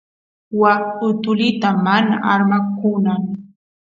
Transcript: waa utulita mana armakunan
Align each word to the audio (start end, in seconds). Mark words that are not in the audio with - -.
waa 0.59 0.81
utulita 1.07 1.69
mana 1.85 2.15
armakunan 2.33 3.21